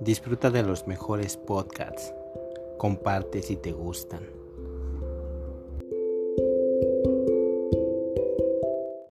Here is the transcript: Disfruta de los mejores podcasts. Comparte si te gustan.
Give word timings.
Disfruta 0.00 0.50
de 0.50 0.62
los 0.62 0.86
mejores 0.86 1.36
podcasts. 1.36 2.14
Comparte 2.78 3.42
si 3.42 3.56
te 3.56 3.72
gustan. 3.72 4.20